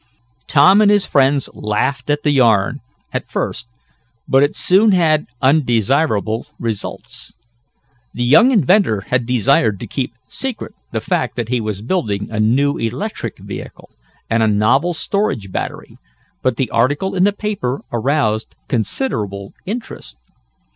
[0.47, 2.79] Tom and his friends laughed at the yarn,
[3.13, 3.67] at first,
[4.27, 7.35] but it soon had undesirable results.
[8.11, 12.39] The young inventor had desired to keep secret the fact that he was building a
[12.39, 13.91] new electric vehicle,
[14.27, 15.99] and a novel storage battery,
[16.41, 20.17] but the article in the paper aroused considerable interest.